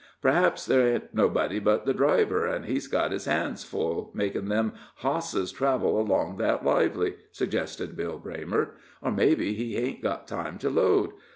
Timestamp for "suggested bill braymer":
7.31-8.69